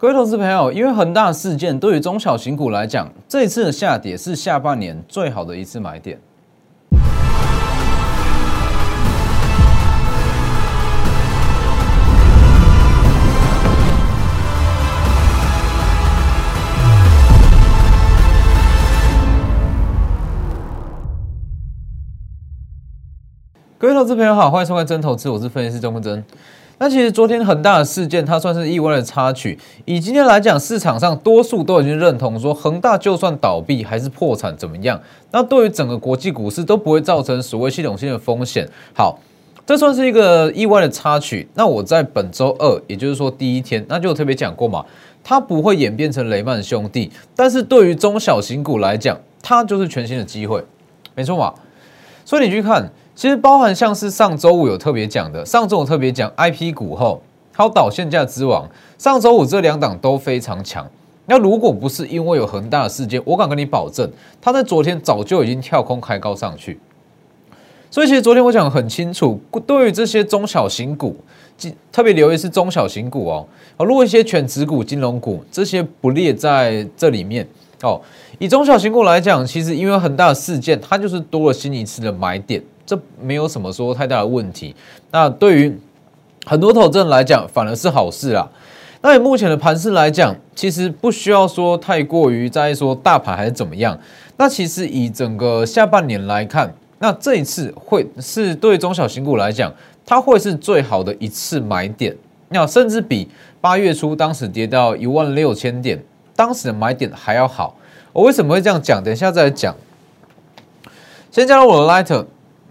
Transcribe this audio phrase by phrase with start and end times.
[0.00, 6.20] 各位投资朋友，因为恒大事件对于中小型股来讲，这一次的下跌是下半年最好的一次买点。
[23.76, 26.24] 各位投资朋友好，欢迎收看真投资，我是分析师钟文真。
[26.80, 29.58] 那其实昨天很大的事件，它算是意外的插曲。
[29.84, 35.00] 以今天来讲，市场上多数都已经认同说，恒大就算倒闭还是破产怎么样？
[35.32, 38.68] 那对于整个国际股市都不会造成所谓系统性的风险。
[38.94, 39.18] 好，
[39.66, 41.48] 这算是一个意外的插曲。
[41.54, 44.84] 那我在本周二，也就是说第一天，那就特别讲过嘛，
[45.24, 47.10] 它不会演变成雷曼兄弟。
[47.34, 50.62] 但是对于中小型股来讲，它就是全新的机会，
[51.16, 51.52] 没错嘛。
[52.24, 52.88] 所以你去看。
[53.18, 60.88] 其实包含像是上周五有特别讲的，上周五特别讲 I P 股后，还有导线价之王，上周五这两档都非常强。
[61.26, 64.08] 那如果不是因为有恒大的事件，我敢跟你保证，
[64.40, 66.78] 它在昨天早就已经跳空开高上去。
[67.90, 71.16] 所以其实昨天我讲很清楚，对于这些中小型股，
[71.90, 73.44] 特别留意是中小型股哦。
[73.80, 77.44] 如果一些全职股、金融股这些不列在这里面
[77.82, 78.00] 哦，
[78.38, 82.62] 以中小型股来讲，其实因为恒大的事件，它就是多了新一次的买点。
[82.88, 84.74] 这没有什么说太大的问题。
[85.10, 85.78] 那对于
[86.46, 88.48] 很多投资人来讲，反而是好事啦。
[89.02, 93.96] 那以目前的盘势来讲，其实不需要说太过于在意说大盘还是怎么样。
[94.38, 99.70] 那其实以整个下半年来看，那这一次会是对中小型股来讲，
[100.06, 102.16] 它会是最好的一次买点。
[102.48, 103.28] 那甚至比
[103.60, 106.02] 八月初当时跌到一万六千点，
[106.34, 107.76] 当时的买点还要好。
[108.14, 109.04] 我为什么会这样讲？
[109.04, 109.76] 等一下再来讲。
[111.30, 112.24] 先加入我的 Lighter。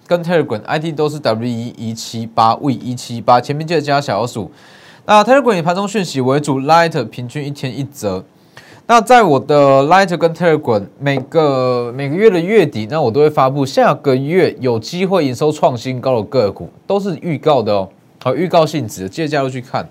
[0.08, 4.50] 跟 Telegram ID 都是 W 一一七八 V 一七八，前面记得加小数。
[5.06, 8.24] 那 Telegram 以盘中讯息为主，Light 平均一天一折。
[8.88, 17.90] 那在我的 Light 跟 Telegram 每个每个月的月底，那我都会发布下个月有机会营收创新高的个股，都是预告的哦，
[18.24, 19.88] 好预告性质，记得加入去看。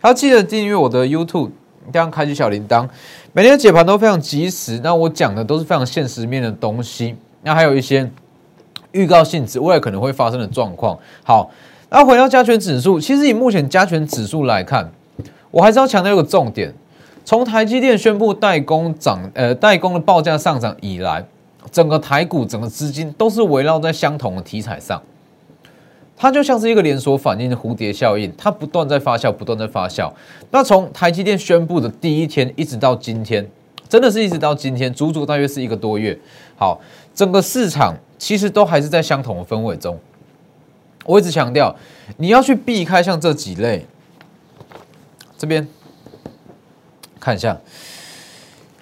[0.00, 1.50] 还要记得订阅我的 YouTube，
[1.90, 2.86] 这样开启小铃铛，
[3.32, 4.80] 每天解盘都非常及时。
[4.84, 8.10] 那我讲的都是非常现实面的东西，那还有一些。
[8.96, 10.98] 预告性质，未来可能会发生的状况。
[11.22, 11.50] 好，
[11.90, 14.90] 那回到加权指数，其实以目前加权指数来看，
[15.50, 16.74] 我还是要强调一个重点：
[17.24, 21.24] 从台积电宣布代工涨，呃，代工的报价上涨以来，
[21.70, 25.00] 整个台股整个资金都是围绕在相同的题材上，
[26.16, 30.12] 它就像是一个连锁反应的蝴蝶效应，它不断在发酵，不断在发酵。
[30.50, 33.48] 那从台积电宣布的第一天一直到今天，
[33.88, 36.18] 真的是一直到今天，足足大约是一个多月。
[36.56, 36.80] 好，
[37.14, 37.94] 整个市场。
[38.18, 39.98] 其实都还是在相同的氛围中。
[41.04, 41.74] 我一直强调，
[42.16, 43.86] 你要去避开像这几类。
[45.38, 45.68] 这边
[47.20, 47.58] 看一下，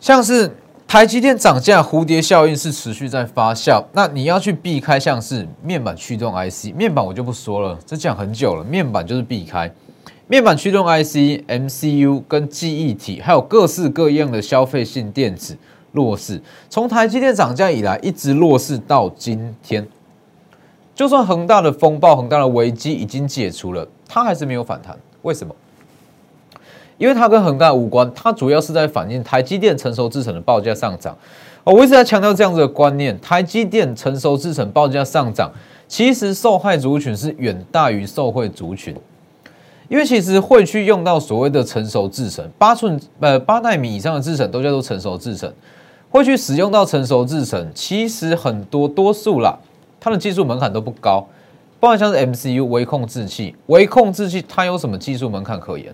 [0.01, 0.57] 像是
[0.87, 3.85] 台积电涨价，蝴蝶效应是持续在发酵。
[3.93, 8.63] 那你要去避开像是面板驱动 IC，面板我就不说了，这讲很久了。
[8.63, 9.69] 面板就是避开
[10.29, 15.59] 面板驱动 IC、MCU 跟记忆体，还有各式各样的消费性电子。
[15.95, 19.87] 弱势，从台积电涨价以来一直弱势到今天。
[20.95, 24.99] 就算恒大的风暴、恒大的危机已经解除了，它还是没有反弹。
[25.23, 25.55] 为什么？
[26.99, 31.17] 因为它跟恒大无关，它主要是在反映台积电成熟制程的报价上涨。
[31.65, 35.51] 我一直在强调这样子的观念：台积电成熟制程报价上涨，
[35.89, 38.95] 其实受害族群是远大于受惠族群。
[39.89, 45.53] 因为其实会去用到所谓的成熟制程，八寸呃八纳米以上的制程都叫做成熟制程。
[46.15, 49.59] 会去使用到成熟制程，其实很多多数啦，
[49.99, 51.27] 它的技术门槛都不高，
[51.81, 55.93] 包含像是 MCU 微控制器，微控制器它有什么技术门槛可言？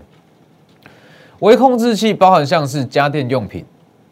[1.39, 3.65] 微控制器包含像是家电用品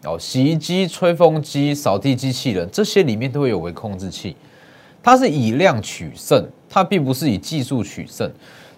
[0.05, 4.35] 哦，洗衣机、吹风机、扫地机器人这些里面都会有微控制器，
[5.03, 8.27] 它是以量取胜，它并不是以技术取胜，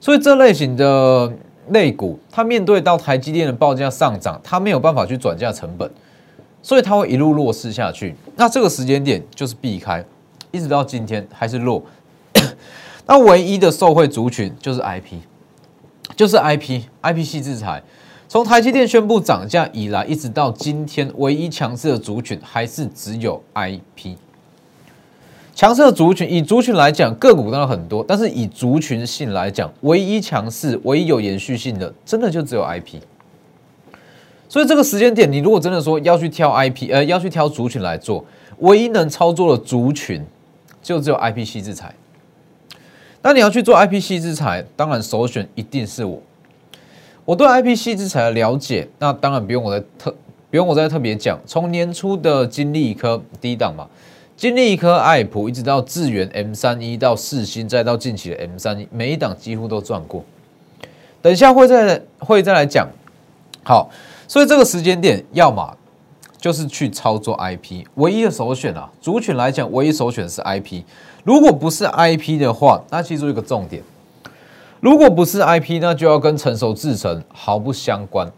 [0.01, 1.33] 所以这类型的
[1.69, 5.89] 类股，它面对到台积电的报价上涨，它没有办法去转嫁成本。
[6.63, 10.05] 所以它会一路弱势下去，那这个时间点就是避开，
[10.51, 11.83] 一直到今天还是弱。
[13.07, 15.15] 那唯一的受惠族群就是 IP，
[16.15, 17.83] 就是 IP，IP 系制裁。
[18.29, 24.15] 从台积电宣布涨价以来，一直到今天，唯一强势的族群还是只有 IP。
[25.53, 33.01] 强势的族群，以族群来讲，个股当然很多，但是以族群性来讲，唯一强势、唯一有延续性的，真的就只有 IP。
[34.51, 38.25] 所以这个时间点，你如果真的说要去挑 IP，呃，要去挑族群来做，
[38.59, 40.21] 唯一能操作的族群
[40.83, 41.95] 就只有 IP 系制裁。
[43.23, 46.21] 那你要去做 IP 系制裁，当然首选一定是我。
[47.25, 50.13] 我对 IP 细制材的了解，那当然不用我再特
[50.51, 51.39] 不用我再特别讲。
[51.47, 53.87] 从年初的金立科低档嘛，
[54.37, 60.25] 金立科、爱普，一直到智源 M 三一到四星，再到近期的 M 三一，每一档几乎都赚过。
[61.23, 62.89] 等一下会再会再来讲。
[63.63, 63.91] 好，
[64.31, 65.77] 所以这个时间点，要么
[66.39, 70.85] 就是去操作 IP，唯一的首选啊，族群来讲，唯一首选是 IP。
[71.25, 73.83] 如果不是 IP 的话，那记住一个重点。
[74.79, 78.31] 如果不是 IP，那就要跟成熟制程毫不相关。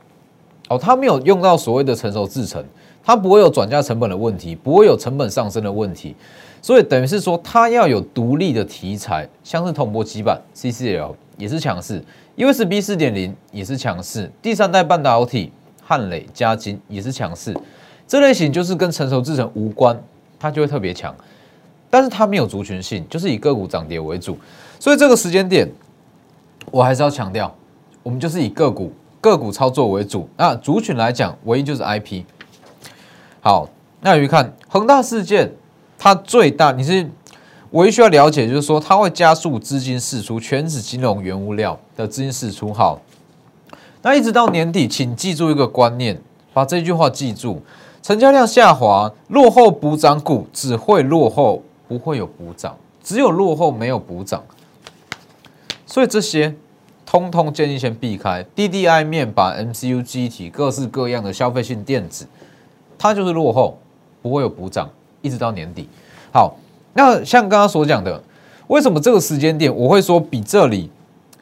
[0.71, 2.65] 哦，它没有用到所谓的成熟制程，
[3.05, 6.17] 它不会有转嫁成本的问题，不会有成本上升的问题。
[6.62, 12.03] 所以等于是说，它要有独立的题材，像是铜箔基板 CCL 也是强势
[12.38, 17.55] ，USB 四点零也是强势，第三代半导体汉磊、嘉金也是强势。
[18.06, 20.00] 这类型就是跟成熟制程无关，
[20.38, 21.14] 它就会特别强。
[21.90, 24.38] 但是它没有族群性，就是以个股涨跌为主。
[24.79, 25.69] 所以这个时间点。
[26.70, 27.52] 我还是要强调，
[28.05, 30.29] 我们就是以个股个股操作为主。
[30.37, 32.23] 那族群来讲，唯一就是 IP。
[33.40, 33.69] 好，
[34.00, 35.52] 那你看恒大事件，
[35.99, 37.11] 它最大你是
[37.73, 42.73] 唯一需要了解，就是说它会加速资金释出，全指金融原物料的资金释出。
[42.73, 42.99] 好，
[44.02, 46.20] 那一直到年底，请记住一个观念，
[46.52, 47.62] 把这句话记住：
[48.02, 54.43] 成交量下滑，落后补涨股只会落后，不会有补涨，只有落后没有补涨。
[55.87, 56.52] 所以这些
[57.06, 58.44] 通通建议先避开。
[58.56, 62.26] DDI 面板、MCU 机体、各式各样的消费性电子，
[62.99, 63.78] 它就是落后，
[64.20, 64.90] 不会有补涨，
[65.20, 65.88] 一直到年底。
[66.32, 66.56] 好，
[66.94, 68.20] 那像刚刚所讲的，
[68.66, 70.90] 为什么这个时间点我会说比这里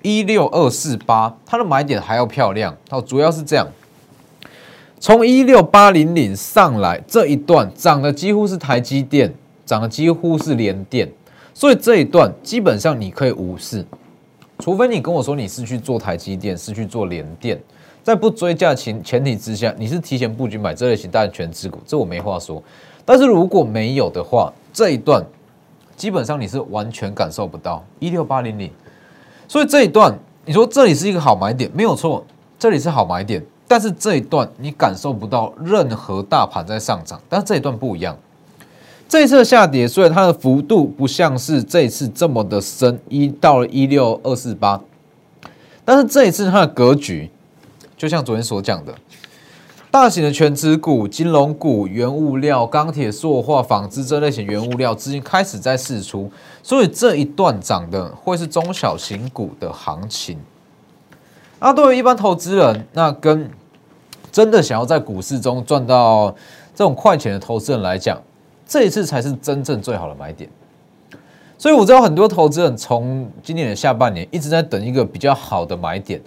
[0.02, 2.75] 一六二四八它的买点还要漂亮？
[2.88, 3.67] 好，主要是这样，
[4.99, 9.32] 从一六八零零上来这一段涨的几乎是台积电，
[9.67, 11.11] 涨的几乎是联电，
[11.52, 13.85] 所以这一段基本上你可以无视。
[14.58, 17.58] 除非你跟我说你是去做台积电，是去做联电，
[18.03, 22.62] 在不追价前前提之下，你是提前布局买这类型大全资股，这我没话说。
[23.05, 25.25] 但是如果没有的话，这一段
[25.96, 28.70] 基本上你是完全感受不到一六八零零。
[29.50, 32.25] 所以这一段你说这里是一个好买点，没有错，
[32.56, 33.44] 这里是好买点。
[33.67, 38.17] 但是这一段你感受不到任何大盘在上涨，但是这一段不一样。
[39.08, 44.81] 这一次下跌，虽然它的幅度不像是这一次这么的深，一到了一六二四八，
[45.85, 47.29] 但是这一次它的格局，
[47.96, 48.94] 就像昨天所讲的，
[49.90, 56.31] 大型的全资股、金融股、原物料、钢铁、塑化、纺织这类型原物料资金开始在释出，
[56.62, 60.38] 所以这一段涨的会是中小型股的行情。
[61.58, 63.50] 那对于一般投资人，那跟
[64.31, 66.32] 真的想要在股市中赚到
[66.72, 68.16] 这种快钱的投资人来讲，
[68.64, 70.48] 这一次才是真正最好的买点，
[71.58, 76.22] 所以我知道很多投资人从今年的下半年一直在等一个比较好的买点，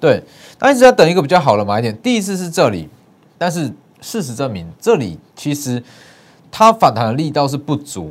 [0.00, 0.20] 对，
[0.58, 1.96] 他一直在等一个比较好的买点。
[2.02, 2.88] 第一次是这里，
[3.44, 3.70] 但是
[4.00, 5.82] 事实证明，这里其实
[6.50, 8.10] 它反弹的力道是不足。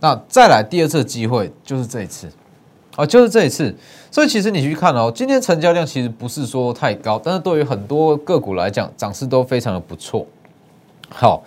[0.00, 2.28] 那再来第二次机会就是这一次，
[2.96, 3.72] 啊，就是这一次。
[4.10, 10.26] 所以其实你去看哦，今天成交量其实不是说太高，但是对于很多个股来讲，涨势都非常的不错。
[11.08, 11.44] 好。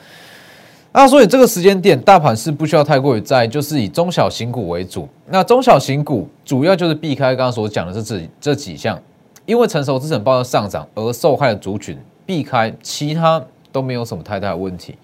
[0.93, 5.05] 那所以这个时间点，大盘是不需要太过于在意，就是以中小型股为主。
[5.25, 8.97] 那中小型股主要就是避开刚刚所讲的这这这几项，
[9.45, 14.95] 因为成熟资产报的上涨而受害的族群，避开其他都没有什么太大的问题。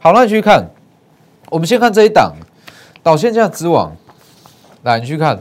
[0.00, 0.68] 好，那你去看，
[1.50, 2.32] 我们先看这一档
[3.04, 3.94] 导线价之王，
[4.82, 5.40] 来你去看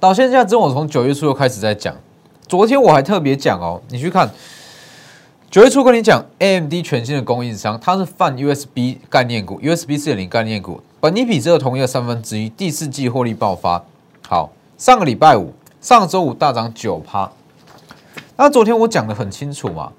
[0.00, 1.94] 导线价之王，从九月初就开始在讲，
[2.48, 4.28] 昨天我还特别讲哦，你去看。
[5.50, 13.82] 九月初跟你讲，AMD 全新的供应商，它是泛 USB 概念股，USB 四点零概念股，本尼比这个同业三分之一，第四季获利爆发。
[14.28, 17.32] 好，上个礼拜五，上周五大涨九趴。
[18.40, 19.92] 那昨天我讲的很清楚嘛？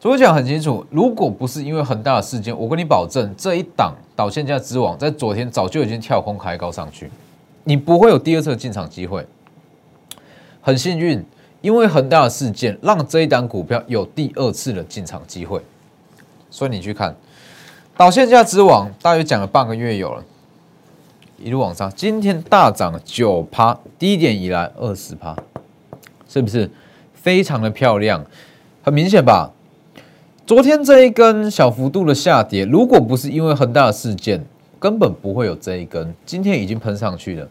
[0.00, 7.08] 昨天讲很清楚，如果不是因为很大的事件，我跟你保证，这一档导线价之王在昨天早就已经跳空开高上去，
[7.62, 9.24] 你不会有第二次进场机会。
[10.60, 11.24] 很幸运。
[11.62, 15.60] 因为恒大的事件，让这一档股票有第二次的进场机会，
[16.48, 17.16] 所以你去看
[17.96, 20.22] 导线价之王，大约讲了半个月有了，
[21.42, 25.34] 一路往上，今天大涨九趴，低点以来二十趴，
[26.28, 26.70] 是不是
[27.26, 28.24] 非常的漂亮？
[28.84, 29.50] 很明显吧？
[30.46, 34.46] 昨天这一根小幅度的下跌，如果不是因为恒大的事件，
[34.78, 37.48] 根本不会有这一根，今天已经喷上去了，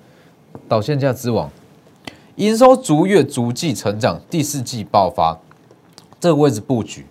[0.70, 1.52] 导线价之王。
[2.38, 5.38] 营收逐月逐季成长，第四季爆发，
[6.22, 7.06] 这个位置布局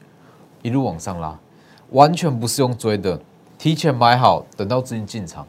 [0.63, 1.39] 一路往上拉，
[1.91, 3.21] 完全不是用追的，
[3.59, 5.47] 提前买好，等到资金进场。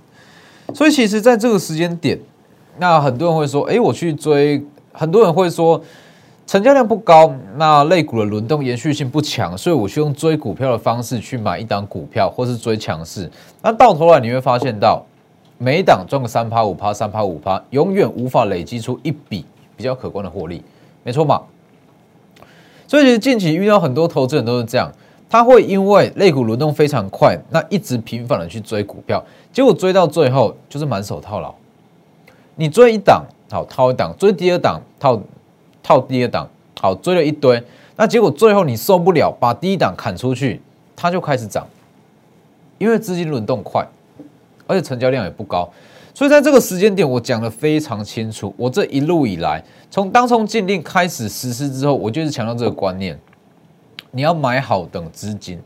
[0.74, 2.20] 所以其实，在这个时间点，
[2.78, 4.62] 那很多人会说：“哎，我去追。”
[4.98, 5.82] 很多人会说
[6.48, 13.30] ：“成交量不高，那类股的轮动延续性不强，所以我去用追股票的方式去买一档股票，或是追强势。
[13.64, 15.04] 那到头来你会发现到，
[15.58, 19.44] 每一档赚个三趴五趴三趴五趴，永远无法累积出一笔
[19.76, 20.64] 比较可观的获利，
[21.04, 21.42] 没错嘛？
[22.88, 24.92] 所以其实近期遇到很多投资人都是这样，
[25.28, 29.22] 他会因为类股轮动非常快，那一直频繁的去追股票，
[29.52, 31.52] 结果追到最后就是满手套牢。
[32.56, 35.20] 你追一档好套一档，追第二档套。
[35.86, 36.50] 套第二档，
[36.82, 37.62] 好追了一堆，
[37.96, 40.60] 那结果最后你受不了，把第一档砍出去，
[40.96, 41.68] 它就开始涨，
[42.80, 43.88] 因为资金轮动快，
[44.66, 45.72] 而且成交量也不高，
[46.12, 48.52] 所以在这个时间点，我讲的非常清楚。
[48.58, 53.20] 我这一路以来，从当从禁令开始实施之后，我就是强调这个观念：
[54.10, 55.60] 你要买好等资金。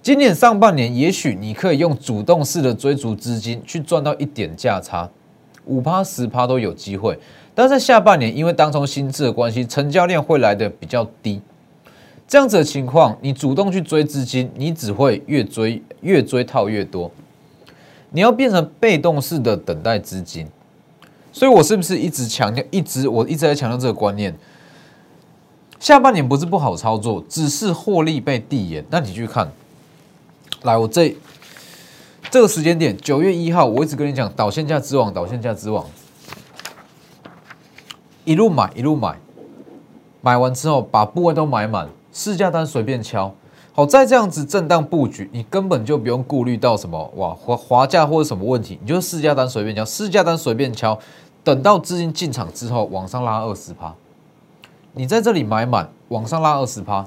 [0.00, 5.10] 今年上半年，也许你可以用主动式的追逐资金去赚到一点价差，
[5.64, 7.18] 五趴十趴都有机会。
[7.54, 11.40] 但在下半年，因为当中新制的关系，成交量会来的比较低，
[12.26, 17.10] 这样子的情况，你主动去追资金，你只会越追越追套越多，
[18.10, 20.46] 你要变成被动式的等待资金。
[21.30, 24.34] 所以我是不是一直强调，一直我一直在强调这个观念？
[25.78, 28.84] 下半年不是不好操作，只是获利被递延。
[28.88, 29.50] 那你去看，
[30.62, 31.14] 来，我这
[32.30, 35.84] 这个时间点，九月一号，我一直跟你讲导线价之王，导线价之王。
[38.24, 39.18] 一路买一路买，
[40.20, 43.34] 买完之后把部位都买满，市价单随便敲。
[43.72, 50.98] 好，在这样子震荡布局，你根本就不用顾虑到什么哇滑滑价或者什么问题，你就市价单随便敲，市价单随便敲。
[51.42, 53.92] 等到资金进场之后，往上拉二十趴，
[54.92, 57.04] 你在这里买满，往上拉二十趴，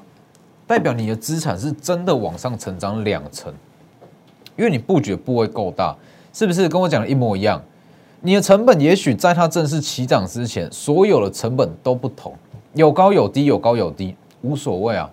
[0.67, 3.53] 代表你的资产是真的往上成长两成，
[4.57, 5.95] 因为你布局部位够大，
[6.33, 7.61] 是不是跟我讲的一模一样？
[8.21, 12.33] 你的成本也许在它正式起涨之前，所有的成本都不同，
[12.73, 15.09] 有高有低，有高有低，无所谓啊，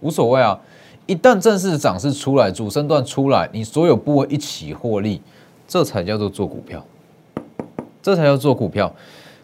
[0.00, 0.58] 无所谓啊。
[1.06, 5.20] 一旦正式涨势出来，主升段出来，你所有部位一起获利，
[5.68, 6.84] 这才叫做做股票，
[8.02, 8.92] 这才叫做股票。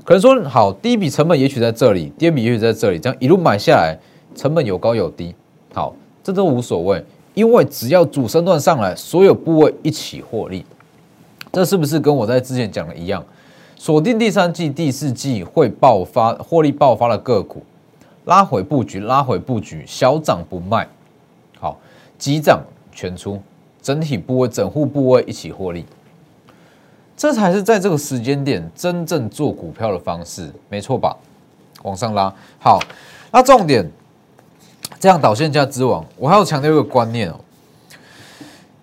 [0.04, 3.96] 可能说好，第一笔成本也许在这里，第二笔也许在这里，这样一路买下来，
[4.34, 5.34] 成本有高有低，
[5.72, 5.94] 好，
[6.24, 7.04] 这都无所谓，
[7.34, 10.64] 因为只要主升段上来，所有部位一起获利。
[11.52, 13.22] 这是不是跟我在之前讲的一样？
[13.76, 17.62] 锁定第三季、第四季会爆发获利爆发的个股，
[18.26, 20.88] 拉回布局，拉回布局，小涨不卖，
[21.58, 21.76] 好，
[22.16, 23.42] 急涨全出，
[23.82, 25.84] 整体部位、整户部位一起获利，
[27.16, 31.16] 这才是在这个时间点真正做股票的方式，没错吧？
[31.82, 32.78] 往上拉，好，
[33.32, 33.84] 那重点，
[35.00, 37.40] 这样导线价之王，我还要强调一个观念哦，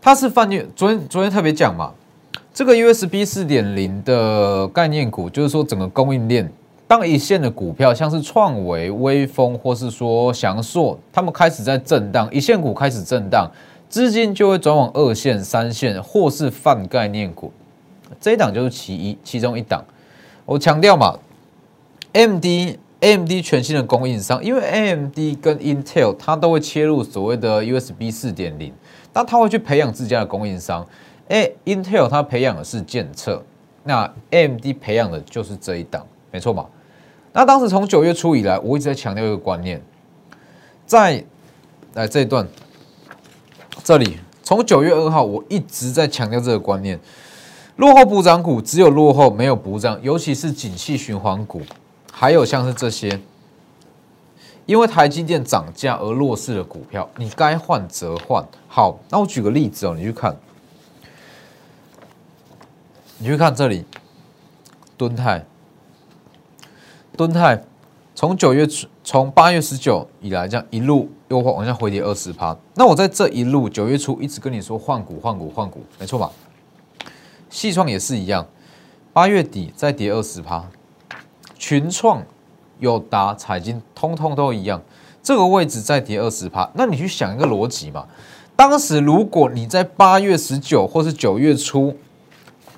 [0.01, 1.93] 它是泛虐，昨天昨天特别讲嘛。
[2.53, 6.51] 这个 USB 四点零的概念股，就是说整个供应链，
[6.87, 13.49] 当一线的股票，像是创维、微风，或是说翔硕，他们开始在震荡，一线股开始震荡，
[13.87, 17.51] 资金就会转往二线、三线，或是泛概念股。
[18.19, 19.83] 这一档就是其一，其中一档。
[20.45, 21.17] 我强调嘛
[22.13, 22.77] ，MD。
[23.01, 28.73] AMD 全新的供应商，因为 AMD 跟 Intel 它都会切入所谓的 USB 四点零，
[29.13, 30.85] 那它会去培养自家的供应商。
[31.29, 33.43] 哎，Intel 它培养的是检测，
[33.83, 36.65] 那 AMD 培养的就是这一档，没错吧？
[37.31, 39.79] 那当时从九月初以来，我一直在强调一个观念，
[40.87, 41.23] 在
[41.93, 42.47] 来这一段，
[43.83, 46.99] 这里从九月二号，我一直在强调这个观念：
[47.75, 51.61] 落后补涨股只有落后没有补涨，尤其是景气循环股，
[52.11, 53.19] 还有像是这些，
[54.65, 58.43] 因为台积电涨价而弱势的股票，你该换则换。
[58.67, 60.35] 好，那我举个例子哦，你去看。
[63.21, 63.83] 你去看这里，
[64.97, 65.45] 敦泰，
[67.17, 67.61] 敦泰
[68.15, 68.65] 从九月
[69.03, 72.57] 从八月十九以来，这样一路又往下回跌二十趴。
[72.75, 76.31] 那我在这一路九月初一直跟你说换股换股换股，没错吧？
[77.49, 78.47] 细创也是一样，
[79.11, 80.69] 八月底再跌二十趴，
[81.57, 82.23] 群创、
[82.79, 84.81] 友达、彩金，通通都一样，
[85.21, 86.71] 这个位置再跌二十趴。
[86.73, 88.07] 那你去想一个逻辑嘛？
[88.55, 91.97] 当时如果你在八月十九或是九月初，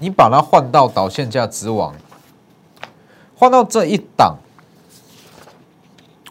[0.02, 1.94] 你把它换到导线价之王，
[3.38, 4.36] 换到这一档，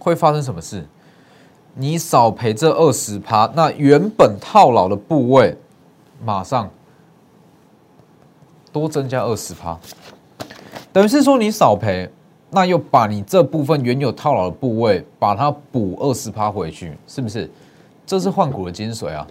[0.01, 0.85] 会发生什么事？
[1.75, 5.57] 你少赔这二十趴，那原本套牢的部位，
[6.21, 6.69] 马上
[8.73, 9.79] 多增加二十趴，
[10.93, 12.11] 等于是说你少赔，
[12.51, 17.49] 那又把你这部分原有套牢的部位，把它补二十趴回去，是不是？
[18.05, 19.25] 这是换股的精髓啊！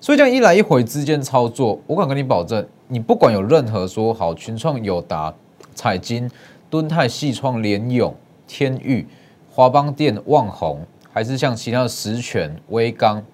[0.00, 2.66] 所以这样一来一回之间操作，我敢跟你保证。
[2.88, 5.34] 你不管有任何说好群创、友达、
[5.74, 6.30] 彩金、
[6.70, 8.14] 敦泰、细创、联永、
[8.46, 9.06] 天域、
[9.50, 13.24] 华邦电、旺宏，还是像其他的实权、威刚、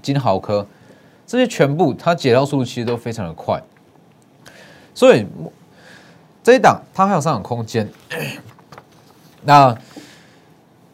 [0.00, 0.66] 金豪科，
[1.26, 3.60] 这些全部它解套速度其实都非常的快，
[4.94, 5.26] 所以
[6.44, 7.88] 这一档它还有上涨空间。
[9.42, 9.76] 那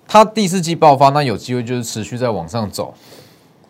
[0.09, 2.95] 它第四季爆发，那有机会就是持续在往上走，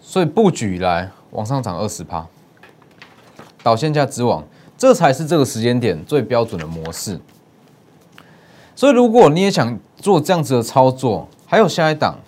[0.09, 2.25] 所以布局以来往上涨二十趴，
[3.61, 4.45] 导线价之王，
[4.79, 7.21] 这才是这个时间点最标准的模式。
[8.77, 12.21] 所以如果你也想做这样子的操作，还有下一档，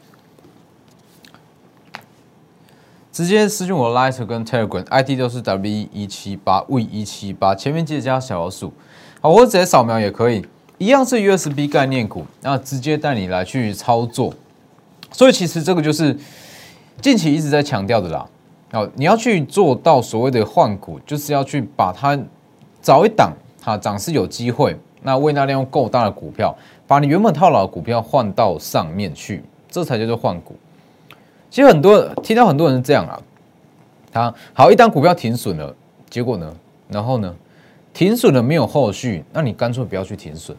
[3.12, 8.72] 直接私信我的 Light 跟 Telegram ID 都是 W 一七八 V 一七八，前面记得加小老鼠，
[9.20, 10.44] 好，我直接扫描也可以。
[10.78, 14.34] 一样是 USB 概念股，那直接带你来去操作，
[15.12, 16.16] 所以其实这个就是
[17.00, 18.26] 近期一直在强调的啦。
[18.72, 22.18] 哦，你要去做到所谓的换股，就是要去把它
[22.82, 26.54] 找一档哈涨势有机会，那未纳量够大的股票，
[26.86, 30.54] 把你原本套牢的股票换到上面去，这才叫做换股。
[31.48, 33.18] 其实很多听到很多人是这样啊，
[34.12, 35.74] 他好一档股票停损了，
[36.10, 36.54] 结果呢，
[36.88, 37.34] 然后呢，
[37.94, 40.54] 停损了没有后续，那你干脆不要去停损。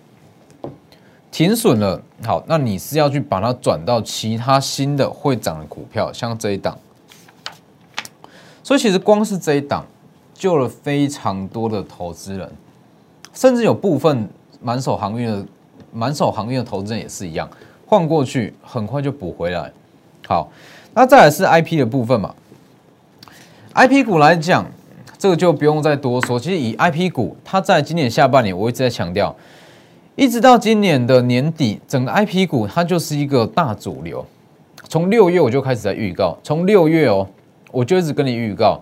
[1.32, 6.78] 停损了，好，那你是要去把它转到其他新的会涨的股票，像这一档。
[8.64, 9.86] 所以其实光是这一档
[10.34, 12.52] 救了非常多的投资人，
[13.34, 14.28] 甚至有部分
[14.60, 15.46] 满手航运的
[15.92, 17.50] 满手航运的投资人也是一样，
[17.86, 19.72] 换过去很快就补回来。
[20.28, 20.52] 好，
[20.94, 22.34] 那再来是 I P 的部分嘛
[23.74, 24.66] ，I P 股来讲，
[25.18, 26.40] 这个就不用再多说。
[26.40, 29.36] 其实以 I P 股，它在今年下半年，我一直在强调。
[30.20, 34.26] 一直到今年的年底，整个 I P 股它就是一个大主流。
[34.90, 37.26] 从六月我就开始在预告，从六月哦，
[37.72, 38.82] 我就一直跟你预告，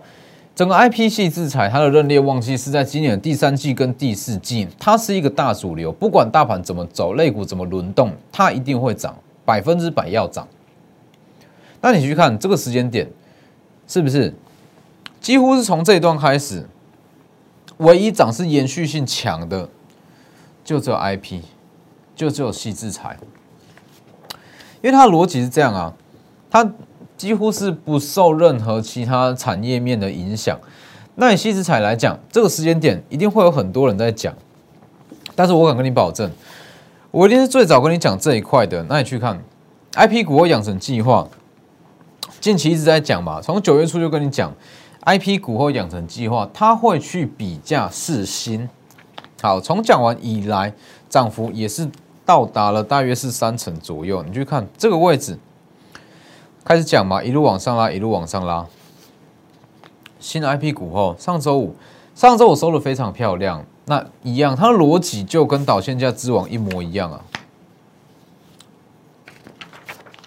[0.56, 5.92] 整个 I P 系制裁它的认列旺季是在今年的第三季跟第四季，它是一个大主流。
[5.92, 10.48] 不管大盘怎么走，类股怎么轮动，它一定会涨，百分之百要涨。
[11.80, 13.08] 那你去看这个时间点，
[13.86, 14.34] 是不是
[15.20, 16.66] 几乎是从这一段开始，
[17.76, 19.68] 唯一涨是延续性强的？
[20.68, 21.40] 就只有 IP，
[22.14, 23.16] 就只有细制裁，
[24.82, 25.94] 因为它的逻辑是这样啊，
[26.50, 26.70] 它
[27.16, 30.58] 几乎是不受任何其他产业面的影响。
[31.14, 34.34] 那以细制裁来讲，这个时间点一定会有很多人在讲，
[35.34, 36.30] 但是我敢跟你保证，
[37.10, 38.84] 我一定是最早跟你讲这一块的。
[38.90, 39.42] 那你去看
[39.94, 41.26] IP 股或养成计划，
[42.42, 44.52] 近期一直在讲嘛，从九月初就跟你讲
[45.06, 48.68] IP 股后养成计划，它会去比价试新。
[49.40, 50.72] 好，从讲完以来，
[51.08, 51.88] 涨幅也是
[52.26, 54.22] 到达了大约是三成左右。
[54.24, 55.38] 你去看这个位置，
[56.64, 58.66] 开始讲嘛，一路往上拉，一路往上拉。
[60.18, 61.76] 新 IP 股后，上周五，
[62.16, 63.64] 上周我收的非常漂亮。
[63.84, 67.22] 那一样，它的逻辑就跟导线价之王一模一样啊。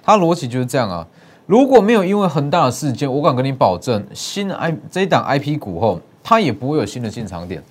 [0.02, 1.06] 它逻辑就是这样啊。
[1.46, 7.62] 如果没有因为恒大的事件，我敢跟你保证，新 I 这一档 IP 股后，它也不会有新的进场点。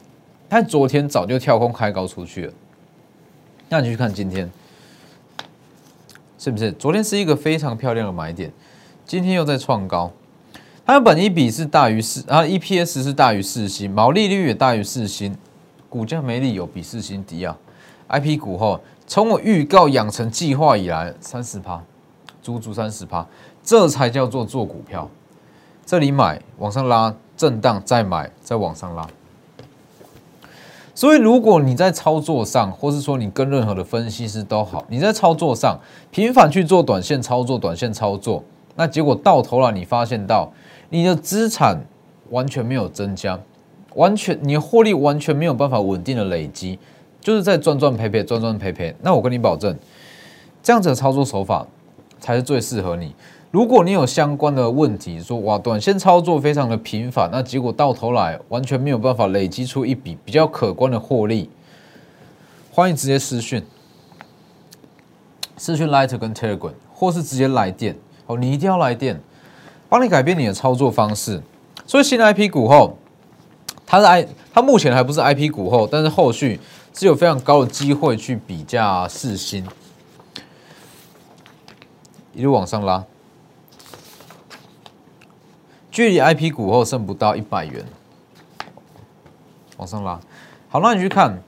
[0.50, 2.52] 它昨天早就跳空开高出去了，
[3.68, 4.50] 那你去看今天，
[6.36, 6.72] 是不是？
[6.72, 8.52] 昨天是一个非常漂亮的买点，
[9.06, 10.10] 今天又在创高。
[10.84, 15.38] 它的本一比是大于四，啊，EPS 是大于四星，毛利率也大于四星，
[15.88, 17.56] 股价没理由比四星低啊。
[18.08, 21.80] IP 股后，从我预告养成计划以来，三十趴，
[22.42, 23.24] 足足三十趴，
[23.62, 25.08] 这才叫做做股票。
[25.86, 29.06] 这里买，往上拉，震荡再买，再往上拉。
[30.94, 35.78] 所以，如果你在操作上，或是说你跟任何的分析师都好，你在操作上
[36.10, 38.42] 频繁去做短线操作、短线操作，
[38.76, 40.52] 那结果到头来你发现到
[40.90, 41.80] 你的资产
[42.30, 43.38] 完全没有增加，
[43.94, 46.78] 完全你的获利完全没有办法稳定的累积，
[47.20, 48.94] 就是在赚赚赔赔、赚赚赔赔。
[49.02, 49.74] 那我跟你保证，
[50.62, 51.66] 这样子的操作手法
[52.18, 53.14] 才是最适合你。
[53.50, 61.50] 如果你有相关的问题，说哇，短线操作非常的频繁，那结果到头来完全没有办法累积出一笔比较可观的获利，
[62.70, 63.60] 欢迎直接私讯，
[65.56, 69.20] 私讯 Lighter 跟 Telegram，或是直接来电哦，你一定要来电，
[69.88, 71.42] 帮你改变你的操作方式。
[71.84, 72.96] 所以新的 IP 股后，
[73.84, 76.60] 它是 I，它目前还不是 IP 股后，但是后续
[76.94, 79.66] 是有非常高的机会去比价试新，
[82.32, 83.04] 一路往上拉。
[86.00, 87.84] 距离 I P 股后剩不到一百元，
[89.76, 90.18] 往上拉。
[90.70, 91.38] 好，那你去看，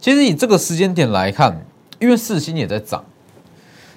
[0.00, 1.56] 其实以这个时间点来看，
[2.00, 3.04] 因为四星也在涨，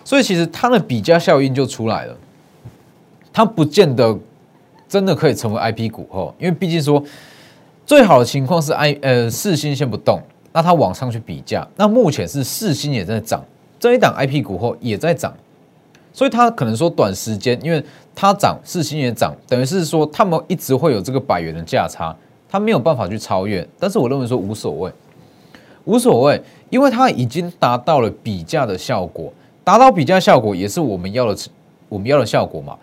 [0.03, 2.15] 所以其实它的比价效应就出来了。
[3.33, 4.15] 它不见得
[4.87, 7.03] 真的可以成为 I P 股后，因为毕竟说
[7.83, 10.21] 最好的情况是 I 呃四星先不动，
[10.53, 11.67] 那它往上去比价。
[11.75, 13.43] 那目前是四星也在涨，
[13.79, 15.35] 这一档 IP 股后也在涨，
[16.13, 17.83] 所以它可能说短时间，因为
[18.15, 22.15] 它涨，四星也涨，等于是说他们一直会有这个百元的价差，
[22.50, 23.67] 它没有办法去超越。
[23.80, 24.91] 但是我认为说无所谓，
[25.86, 29.32] 无所谓，因为它已经达到了比价的效果，
[29.63, 31.50] 达到比价效果也是我们要的，
[31.89, 32.78] 我们要的效果嘛。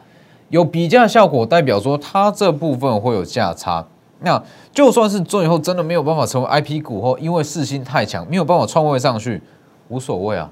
[0.49, 3.87] 有比价效果，代表说它这部分会有价差。
[4.21, 9.41] 那就算是最后真的没有办法成为 IP 股后，因为四星太强，没有办法创位上去，
[9.89, 10.51] 无所谓啊。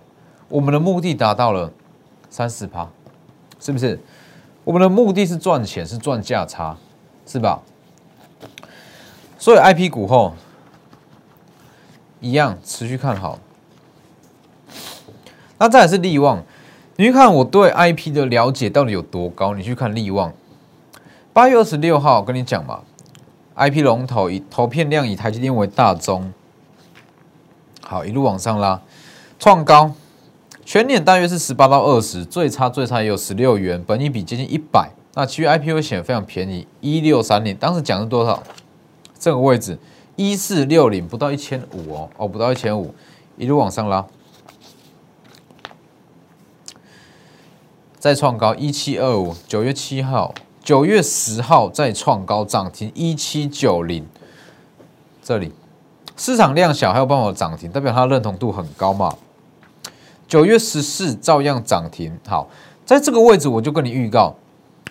[0.48, 1.72] 我们的目的达到了
[2.30, 2.88] 三四趴，
[3.58, 3.98] 是不是？
[4.66, 6.76] 我们的目的是赚钱，是赚价差，
[7.24, 7.62] 是吧？
[9.38, 10.34] 所以 IP 股后
[12.20, 13.38] 一样持续看好。
[15.58, 16.42] 那再来是利旺，
[16.96, 19.54] 你去看我对 IP 的了解到底有多高？
[19.54, 20.32] 你去看利旺，
[21.32, 22.80] 八月二十六号跟你讲嘛
[23.54, 26.32] ，IP 龙头以投片量以台积电为大宗，
[27.82, 28.82] 好一路往上拉，
[29.38, 29.94] 创高。
[30.66, 34.90] 全年大约是十八到二十，最差最差也有十六元，本益比接近一百。
[35.14, 38.42] 那其余 IPO 显得非常便宜，一六三零，当时讲是多少？
[39.16, 39.78] 这个位置
[40.16, 42.92] 一四六零，不到一千五哦，哦，不到一千五，
[43.36, 44.04] 一路往上拉，
[48.00, 54.04] 再创高一七二五，九月七号、九月十号再创高涨停一七九零，
[55.22, 55.52] 这里
[56.16, 59.14] 市场量小还有办法涨停，代表它的认同度很高嘛？
[60.28, 62.48] 九月十四照样涨停，好，
[62.84, 64.34] 在这个位置我就跟你预告，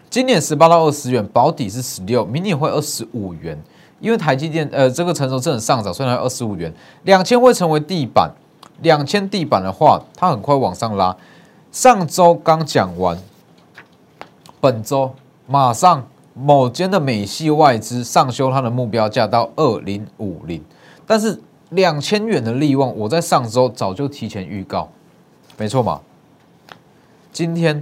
[0.10, 3.62] 今年十八到二十元保底是十六，明年会二十五元，
[4.00, 8.32] 因为台积电呃这个成熟正上涨，虽然二十五元，两千会成为地板，
[8.82, 11.16] 两千地板的话，它很快往上拉。
[11.72, 13.18] 上周刚讲完，
[14.62, 15.14] 本周
[15.48, 20.64] 马上某间的美系外资上修它的目标价到二零五零，
[21.06, 21.38] 但是
[21.72, 24.88] 两千元的利旺，我在上周早就提前预告。
[25.58, 26.02] 没错嘛，
[27.32, 27.82] 今天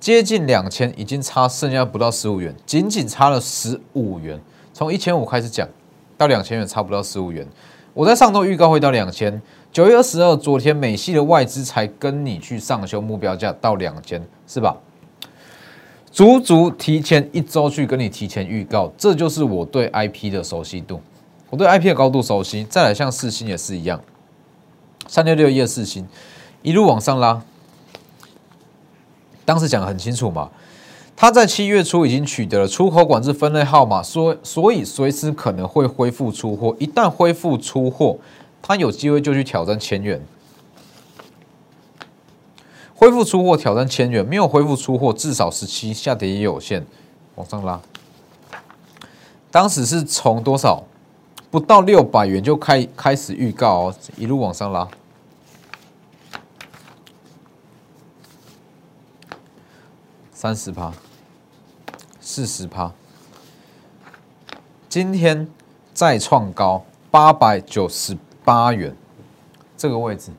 [0.00, 4.40] 接近两千，已经差剩下不到十五元，仅仅差了十五元。
[4.72, 5.68] 从一千五开始讲
[6.16, 7.46] 到两千元，差不到十五元。
[7.92, 9.40] 我在上周预告会到两千，
[9.72, 14.76] 九月二十二，昨天美系的外资才跟你去上修目标价到两千，是吧？
[16.10, 21.00] 足足提前一周去跟你提前预告，这就是我对 IP 的熟悉度，
[21.50, 22.64] 我对 IP 的高度熟悉。
[22.64, 24.00] 再来像四星也是一样，
[25.06, 26.06] 三六六一四星。
[26.66, 27.40] 一路往上拉，
[29.44, 30.50] 当时讲的很清楚嘛，
[31.14, 38.18] 他在七月初已经取得了出口管制分类号码，所所以随时可能会恢复出货，一旦恢复出货，
[38.60, 40.20] 他有机会就去挑战千元。
[42.96, 46.84] 恢复出货挑战千元，没有恢复出货，至少十七下跌也有限，
[47.36, 47.80] 往上拉。
[49.52, 50.82] 当时是从多少
[51.48, 54.88] 不到六百元就开开始预告哦，一路往上拉。
[60.38, 60.92] 三十趴，
[62.20, 62.92] 四十趴，
[64.86, 65.48] 今天
[65.94, 68.94] 再创高八百九十八元，
[69.78, 70.30] 这个位置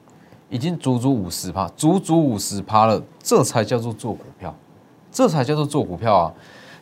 [0.52, 4.56] 已经足足五十趴，足足五十趴了，这才叫做做股票，
[5.12, 6.34] 这才叫做做股票啊！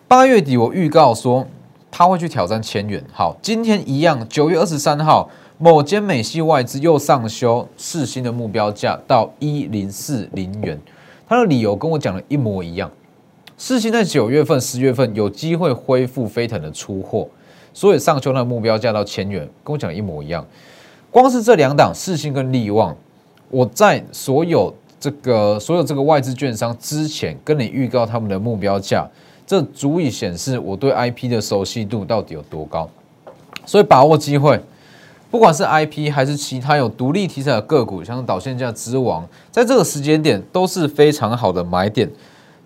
[0.10, 1.48] 八月底我预告说
[1.90, 10.78] 他会去挑战千元，好，今天一样，九月二十三号，某间美系外资又上修四新的目标价到一零四零元，
[11.26, 12.92] 他的理由跟我讲的一模一样。
[13.58, 17.28] 四星在九月份、十月份有机会恢复飞腾的出货，
[17.74, 20.46] 所以上修那目标价到千元，跟我讲一模一样。
[21.10, 22.94] 光是这两档四星跟利旺，
[23.50, 29.08] 我在所有这个所有这个外资券商之前跟你预告他们的目标价，
[29.48, 32.90] 这足以显示我对 IP 的熟悉度到底有多高。
[33.66, 34.60] 所以把握机会，
[35.32, 42.10] 不管是 IP 还是其他有独立题材的个股，像导线价之王，在这个时间点都是非常好的买点。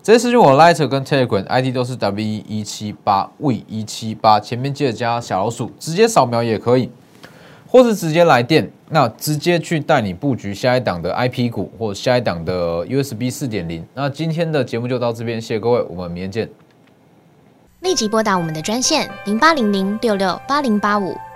[0.02, 6.90] 这些私讯我 Lighter 跟 Telegram ID 都是 W 一七八 V 一七八，前面记得加小老鼠，直接扫描也可以，
[7.68, 13.86] 或是直接来电，那直接去带你布局下一档的 IP 股或下一档的 USB 四点零。
[13.92, 16.48] 那今天的节目就到这边，谢谢各位，我们明天见。
[17.80, 21.14] 立即拨打我们的专线零八零零六六八零八五。